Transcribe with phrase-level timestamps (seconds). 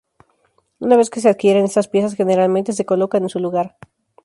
[0.79, 3.77] Una vez que se adquieren estas piezas, generalmente se colocan en su lugar.